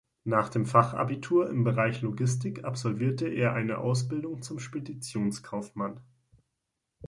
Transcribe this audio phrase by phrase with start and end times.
[0.23, 5.99] Nach dem Fachabitur im Bereich Logistik absolvierte er eine Ausbildung zum Speditionskaufmann.